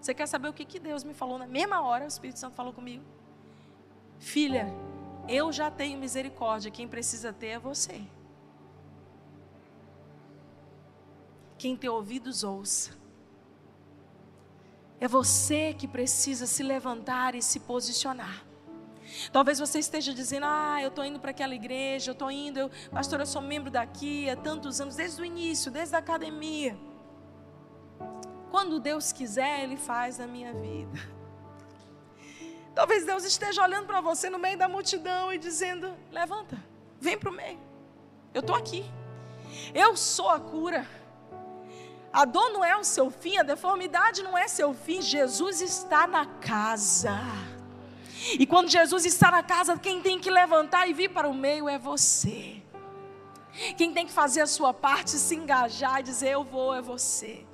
[0.00, 2.04] Você quer saber o que, que Deus me falou na mesma hora?
[2.04, 3.04] O Espírito Santo falou comigo.
[4.18, 4.72] Filha,
[5.28, 8.00] eu já tenho misericórdia, quem precisa ter é você.
[11.58, 12.96] Quem tem ouvidos, ouça.
[15.00, 18.44] É você que precisa se levantar e se posicionar.
[19.32, 22.70] Talvez você esteja dizendo: Ah, eu estou indo para aquela igreja, eu estou indo, eu,
[22.90, 26.78] pastor, eu sou membro daqui há tantos anos, desde o início, desde a academia.
[28.50, 31.17] Quando Deus quiser, Ele faz na minha vida.
[32.74, 36.56] Talvez Deus esteja olhando para você no meio da multidão e dizendo: Levanta,
[37.00, 37.58] vem para o meio.
[38.32, 38.84] Eu estou aqui.
[39.74, 40.86] Eu sou a cura.
[42.12, 45.02] A dor não é o seu fim, a deformidade não é seu fim.
[45.02, 47.18] Jesus está na casa.
[48.38, 51.68] E quando Jesus está na casa, quem tem que levantar e vir para o meio
[51.68, 52.62] é você.
[53.76, 57.44] Quem tem que fazer a sua parte, se engajar e dizer: Eu vou, é você.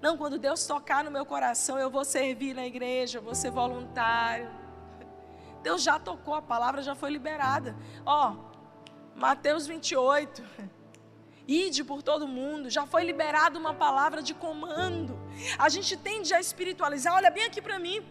[0.00, 3.50] Não, quando Deus tocar no meu coração, eu vou servir na igreja, eu vou ser
[3.50, 4.50] voluntário.
[5.62, 7.74] Deus já tocou, a palavra já foi liberada.
[8.04, 8.36] Ó,
[9.14, 10.44] Mateus 28.
[11.48, 15.16] Ide por todo mundo, já foi liberada uma palavra de comando.
[15.58, 18.04] A gente tende a espiritualizar, olha bem aqui para mim.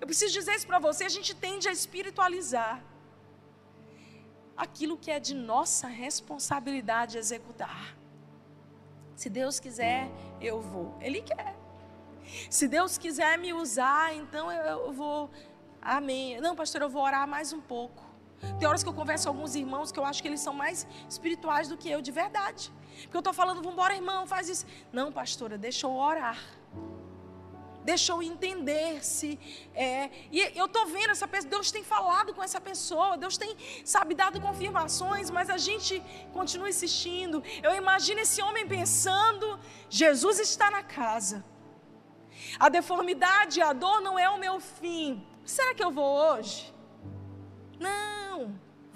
[0.00, 2.82] Eu preciso dizer isso para você: a gente tende a espiritualizar
[4.56, 7.96] aquilo que é de nossa responsabilidade executar.
[9.14, 10.94] Se Deus quiser, eu vou.
[11.00, 11.56] Ele quer.
[12.48, 15.30] Se Deus quiser me usar, então eu vou.
[15.80, 16.40] Amém.
[16.40, 18.08] Não, pastor, eu vou orar mais um pouco.
[18.58, 20.86] Tem horas que eu converso com alguns irmãos que eu acho que eles são mais
[21.08, 22.72] espirituais do que eu, de verdade.
[23.02, 24.66] Porque eu estou falando, vamos irmão, faz isso.
[24.92, 26.38] Não, pastora, deixa eu orar
[27.90, 29.28] deixa eu entender se.
[29.74, 33.50] É, e eu estou vendo essa pessoa, Deus tem falado com essa pessoa, Deus tem,
[33.94, 35.94] sabe, dado confirmações, mas a gente
[36.38, 37.36] continua insistindo.
[37.66, 39.46] Eu imagino esse homem pensando:
[40.02, 41.38] Jesus está na casa.
[42.64, 45.06] A deformidade, a dor não é o meu fim.
[45.56, 46.56] Será que eu vou hoje?
[47.86, 48.36] Não.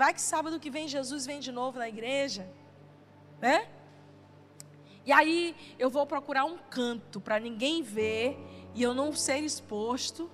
[0.00, 2.44] Vai que sábado que vem Jesus vem de novo na igreja,
[3.40, 3.56] né?
[5.08, 5.38] E aí
[5.78, 8.26] eu vou procurar um canto para ninguém ver
[8.74, 10.30] e eu não ser exposto.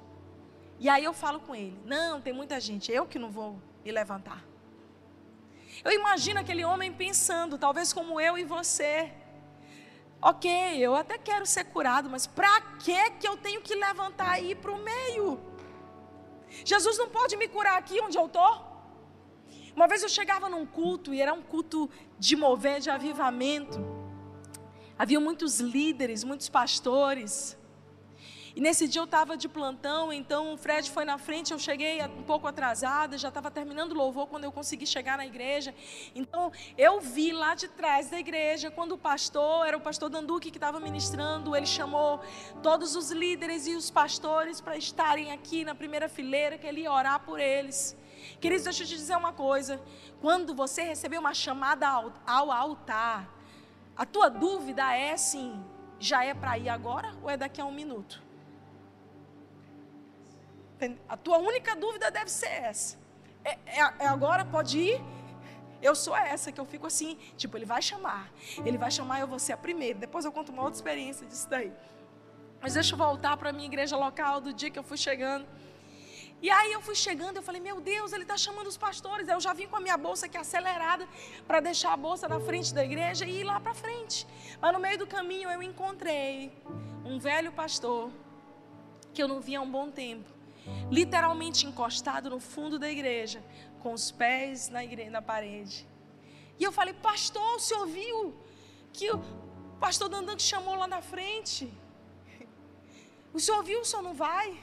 [0.78, 3.92] E aí eu falo com ele: Não, tem muita gente, eu que não vou me
[3.92, 4.44] levantar.
[5.84, 9.12] Eu imagino aquele homem pensando, talvez como eu e você.
[10.22, 14.50] Ok, eu até quero ser curado, mas para que que eu tenho que levantar e
[14.50, 15.40] ir para o meio?
[16.64, 18.68] Jesus não pode me curar aqui onde eu estou?
[19.74, 23.78] Uma vez eu chegava num culto e era um culto de mover, de avivamento.
[24.98, 27.56] Havia muitos líderes, muitos pastores.
[28.54, 32.02] E nesse dia eu estava de plantão, então o Fred foi na frente, eu cheguei
[32.02, 35.72] um pouco atrasada, já estava terminando o louvor quando eu consegui chegar na igreja.
[36.14, 40.50] Então eu vi lá de trás da igreja, quando o pastor, era o pastor Danduque
[40.50, 42.20] que estava ministrando, ele chamou
[42.62, 46.92] todos os líderes e os pastores para estarem aqui na primeira fileira, que ele ia
[46.92, 47.96] orar por eles.
[48.40, 49.80] Queridos, deixa eu te dizer uma coisa:
[50.20, 53.32] quando você receber uma chamada ao, ao altar,
[53.96, 55.62] a tua dúvida é assim:
[55.98, 58.29] já é para ir agora ou é daqui a um minuto?
[61.08, 62.98] A tua única dúvida deve ser essa.
[63.44, 65.00] É, é, é, agora, pode ir?
[65.82, 68.30] Eu sou essa, que eu fico assim, tipo, ele vai chamar.
[68.64, 69.98] Ele vai chamar, eu vou ser a primeira.
[69.98, 71.72] Depois eu conto uma outra experiência disso daí.
[72.60, 75.46] Mas deixa eu voltar para a minha igreja local do dia que eu fui chegando.
[76.42, 79.28] E aí eu fui chegando, eu falei, meu Deus, ele está chamando os pastores.
[79.28, 81.06] Eu já vim com a minha bolsa aqui acelerada
[81.46, 84.26] para deixar a bolsa na frente da igreja e ir lá para frente.
[84.60, 86.52] Mas no meio do caminho eu encontrei
[87.04, 88.10] um velho pastor
[89.12, 90.39] que eu não via há um bom tempo
[90.90, 93.42] literalmente encostado no fundo da igreja,
[93.80, 95.86] com os pés na, igreja, na parede.
[96.58, 98.34] E eu falei, pastor, o senhor viu
[98.92, 99.18] que o
[99.78, 101.72] pastor Dandan te chamou lá na frente?
[103.32, 104.58] O senhor viu, o senhor não vai?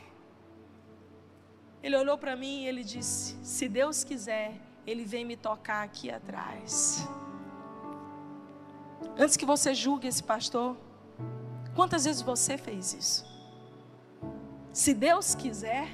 [1.81, 6.11] Ele olhou para mim e ele disse: Se Deus quiser, Ele vem me tocar aqui
[6.11, 7.07] atrás.
[9.17, 10.75] Antes que você julgue esse pastor,
[11.75, 13.36] quantas vezes você fez isso?
[14.81, 15.87] Se Deus quiser,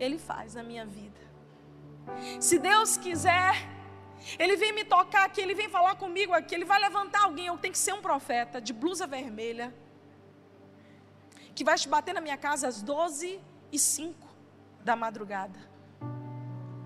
[0.00, 1.20] Ele faz na minha vida.
[2.40, 3.54] Se Deus quiser,
[4.36, 7.46] Ele vem me tocar aqui, Ele vem falar comigo aqui, Ele vai levantar alguém.
[7.46, 9.72] Eu tenho que ser um profeta de blusa vermelha,
[11.54, 14.28] que vai te bater na minha casa às 12 e 5
[14.82, 15.60] da madrugada.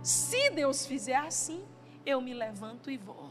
[0.03, 1.65] Se Deus fizer assim,
[2.05, 3.31] eu me levanto e vou.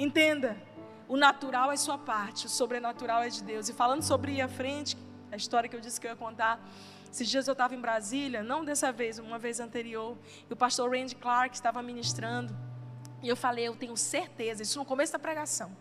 [0.00, 0.60] Entenda,
[1.06, 3.68] o natural é sua parte, o sobrenatural é de Deus.
[3.68, 5.05] E falando sobre ir à frente,
[5.36, 6.60] a história que eu disse que eu ia contar,
[7.12, 10.16] esses dias eu estava em Brasília, não dessa vez, uma vez anterior,
[10.48, 12.56] e o pastor Randy Clark estava ministrando.
[13.22, 15.76] E eu falei, eu tenho certeza, isso no começo da pregação.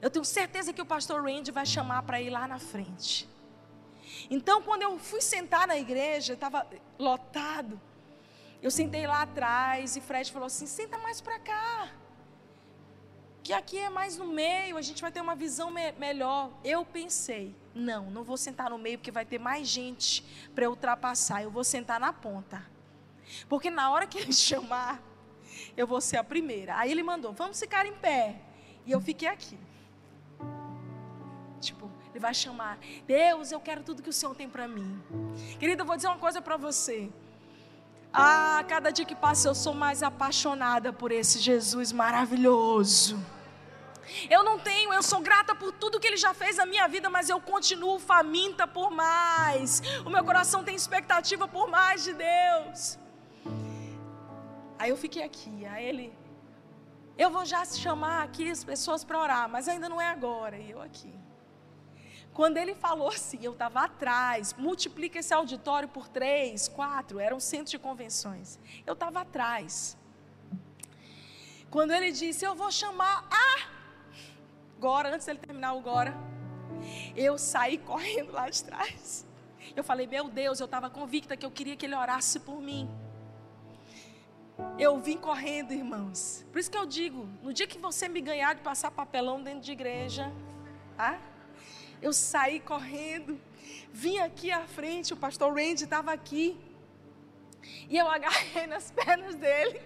[0.00, 3.28] Eu tenho certeza que o pastor Randy vai chamar para ir lá na frente.
[4.28, 6.66] Então, quando eu fui sentar na igreja, estava
[6.98, 7.80] lotado.
[8.60, 11.88] Eu sentei lá atrás e Fred falou assim: senta mais para cá.
[13.42, 16.52] Que aqui é mais no meio, a gente vai ter uma visão me melhor.
[16.62, 21.42] Eu pensei, não, não vou sentar no meio porque vai ter mais gente para ultrapassar.
[21.42, 22.64] Eu vou sentar na ponta.
[23.48, 25.02] Porque na hora que ele chamar,
[25.76, 26.76] eu vou ser a primeira.
[26.76, 28.40] Aí ele mandou, vamos ficar em pé.
[28.84, 29.58] E eu fiquei aqui.
[31.60, 35.00] Tipo, ele vai chamar, Deus, eu quero tudo que o Senhor tem para mim.
[35.58, 37.10] Querida, eu vou dizer uma coisa para você.
[38.12, 43.18] Ah, cada dia que passa eu sou mais apaixonada por esse Jesus maravilhoso.
[44.28, 47.08] Eu não tenho, eu sou grata por tudo que Ele já fez na minha vida,
[47.08, 49.82] mas eu continuo faminta por mais.
[50.04, 52.98] O meu coração tem expectativa por mais de Deus.
[54.78, 56.12] Aí eu fiquei aqui, aí Ele,
[57.16, 60.58] eu vou já chamar aqui as pessoas para orar, mas ainda não é agora.
[60.58, 61.12] E eu aqui.
[62.32, 67.40] Quando ele falou assim, eu estava atrás, multiplica esse auditório por três, quatro, era um
[67.40, 68.58] centro de convenções.
[68.86, 69.96] Eu estava atrás.
[71.70, 73.71] Quando ele disse, eu vou chamar a
[74.82, 76.12] agora, antes dele terminar o agora,
[77.14, 79.24] eu saí correndo lá de trás.
[79.76, 82.90] Eu falei, meu Deus, eu estava convicta que eu queria que ele orasse por mim.
[84.76, 86.44] Eu vim correndo, irmãos.
[86.50, 89.60] Por isso que eu digo, no dia que você me ganhar de passar papelão dentro
[89.60, 90.32] de igreja,
[90.96, 91.16] tá?
[92.00, 93.40] Eu saí correndo,
[93.92, 96.60] vim aqui à frente, o pastor Randy estava aqui.
[97.88, 99.80] E eu agarrei nas pernas dele.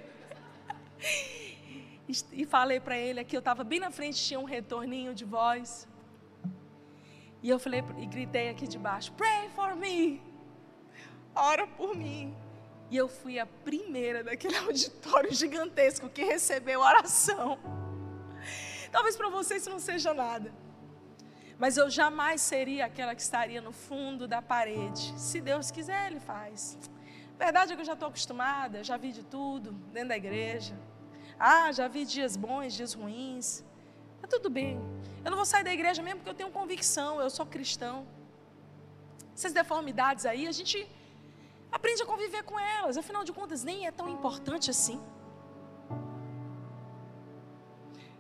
[2.33, 5.89] E falei para ele aqui, eu estava bem na frente, tinha um retorninho de voz.
[7.43, 10.23] E eu falei e gritei aqui de baixo: Pray for me.
[11.35, 12.35] Ora por mim.
[12.91, 17.59] E eu fui a primeira daquele auditório gigantesco que recebeu oração.
[18.93, 20.53] Talvez para você isso não seja nada.
[21.59, 25.13] Mas eu jamais seria aquela que estaria no fundo da parede.
[25.19, 26.79] Se Deus quiser, Ele faz.
[27.39, 30.79] Verdade é que eu já estou acostumada, já vi de tudo dentro da igreja.
[31.39, 33.63] Ah, já vi dias bons, dias ruins.
[34.21, 34.81] Tá tudo bem.
[35.25, 38.07] Eu não vou sair da igreja mesmo porque eu tenho convicção, eu sou cristão.
[39.35, 40.89] Essas deformidades aí, a gente
[41.71, 42.97] aprende a conviver com elas.
[42.97, 45.01] Afinal de contas, nem é tão importante assim.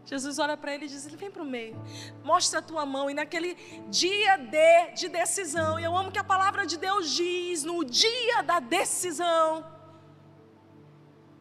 [0.04, 1.76] Jesus olha para ele e diz: Vem para o meio,
[2.22, 3.10] mostra a tua mão.
[3.10, 3.54] E naquele
[3.88, 8.42] dia de, de decisão, e eu amo que a palavra de Deus diz: no dia
[8.42, 9.75] da decisão.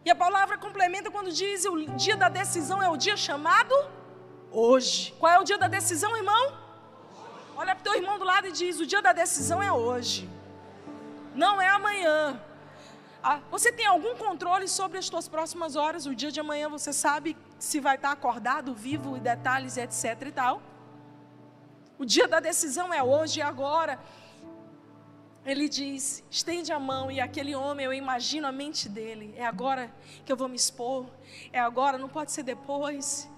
[0.06, 3.76] E a palavra complementa quando diz: o dia da decisão é o dia chamado
[4.52, 5.14] hoje.
[5.20, 6.44] Qual é o dia da decisão, irmão?
[7.58, 10.30] Olha para o teu irmão do lado e diz: o dia da decisão é hoje,
[11.34, 12.40] não é amanhã.
[13.24, 16.06] Ah, você tem algum controle sobre as suas próximas horas?
[16.06, 20.32] O dia de amanhã você sabe se vai estar acordado, vivo, e detalhes, etc e
[20.32, 20.62] tal.
[21.98, 23.98] O dia da decisão é hoje e agora.
[25.46, 29.94] Ele diz: estende a mão, e aquele homem, eu imagino a mente dele: é agora
[30.26, 31.06] que eu vou me expor,
[31.54, 33.30] é agora, não pode ser depois.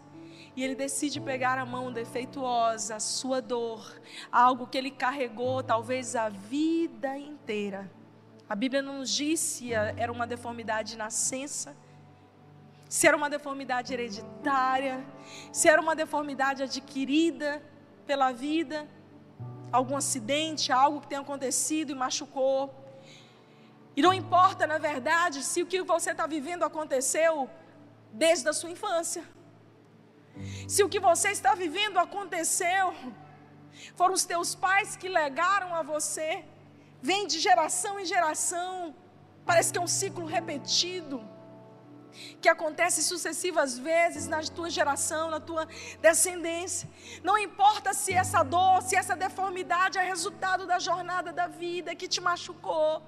[0.56, 4.02] E ele decide pegar a mão defeituosa, a sua dor,
[4.32, 7.92] algo que ele carregou talvez a vida inteira.
[8.50, 11.76] A Bíblia não nos diz se era uma deformidade de nascença,
[12.90, 15.06] se era uma deformidade hereditária,
[15.52, 17.62] se era uma deformidade adquirida
[18.08, 18.88] pela vida,
[19.72, 22.74] algum acidente, algo que tenha acontecido e machucou.
[23.96, 27.50] E não importa, na verdade, se o que você está vivendo aconteceu
[28.12, 29.24] desde a sua infância.
[30.68, 32.94] Se o que você está vivendo aconteceu,
[33.96, 36.46] foram os teus pais que legaram a você
[37.02, 38.96] vem de geração em geração,
[39.46, 41.24] parece que é um ciclo repetido,
[42.42, 45.68] que acontece sucessivas vezes na tua geração, na tua
[46.02, 46.90] descendência.
[47.24, 52.08] Não importa se essa dor, se essa deformidade é resultado da jornada da vida que
[52.08, 53.02] te machucou.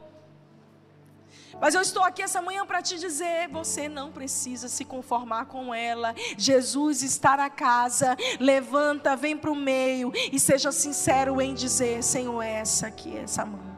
[1.60, 5.74] Mas eu estou aqui essa manhã para te dizer: você não precisa se conformar com
[5.74, 6.14] ela.
[6.38, 8.16] Jesus está na casa.
[8.40, 13.69] Levanta, vem para o meio e seja sincero em dizer: Senhor, essa aqui, essa mão.